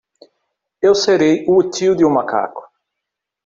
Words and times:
Eu 0.81 0.95
serei 0.95 1.45
o 1.47 1.61
tio 1.69 1.95
de 1.95 2.03
um 2.03 2.09
macaco! 2.09 2.63